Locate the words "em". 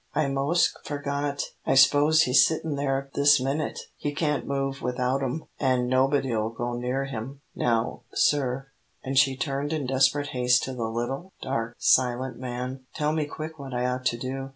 5.21-5.43